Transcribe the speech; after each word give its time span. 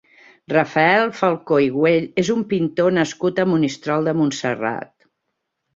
Rafael 0.53 1.05
Falcó 1.17 1.59
i 1.65 1.69
Güell 1.75 2.09
és 2.23 2.33
un 2.37 2.41
pintor 2.55 2.99
nascut 2.99 3.45
a 3.45 3.49
Monistrol 3.53 4.11
de 4.11 4.19
Montserrat. 4.23 4.93